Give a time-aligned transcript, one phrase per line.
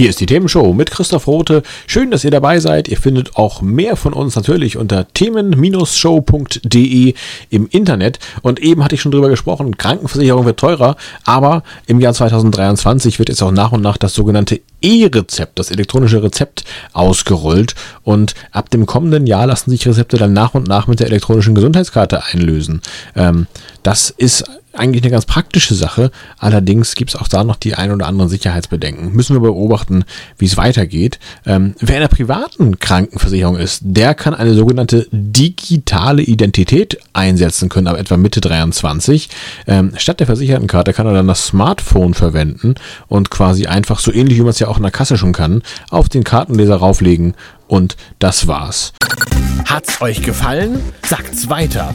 [0.00, 1.62] Hier ist die Themenshow mit Christoph Rote.
[1.86, 2.88] Schön, dass ihr dabei seid.
[2.88, 7.14] Ihr findet auch mehr von uns natürlich unter themen-show.de
[7.50, 8.18] im Internet.
[8.40, 13.28] Und eben hatte ich schon drüber gesprochen, Krankenversicherung wird teurer, aber im Jahr 2023 wird
[13.28, 17.74] jetzt auch nach und nach das sogenannte E-Rezept, das elektronische Rezept ausgerollt.
[18.02, 21.54] Und ab dem kommenden Jahr lassen sich Rezepte dann nach und nach mit der elektronischen
[21.54, 22.80] Gesundheitskarte einlösen.
[23.14, 23.48] Ähm,
[23.82, 26.10] das ist eigentlich eine ganz praktische Sache.
[26.38, 29.12] Allerdings gibt es auch da noch die ein oder anderen Sicherheitsbedenken.
[29.12, 30.04] Müssen wir beobachten,
[30.38, 31.18] wie es weitergeht.
[31.46, 37.88] Ähm, wer in der privaten Krankenversicherung ist, der kann eine sogenannte digitale Identität einsetzen können,
[37.88, 39.28] ab etwa Mitte 23.
[39.66, 42.74] Ähm, statt der Versichertenkarte kann er dann das Smartphone verwenden
[43.08, 45.62] und quasi einfach so ähnlich wie man es ja auch in der Kasse schon kann,
[45.90, 47.34] auf den Kartenleser rauflegen
[47.66, 48.92] und das war's.
[49.64, 50.80] Hat's euch gefallen?
[51.06, 51.94] Sagt's weiter.